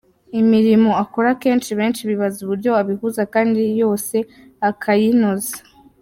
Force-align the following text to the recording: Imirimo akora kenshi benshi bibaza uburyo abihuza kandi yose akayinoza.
Imirimo 0.41 0.89
akora 1.03 1.29
kenshi 1.43 1.71
benshi 1.79 2.01
bibaza 2.09 2.37
uburyo 2.41 2.71
abihuza 2.81 3.21
kandi 3.33 3.61
yose 3.81 4.15
akayinoza. 4.69 5.57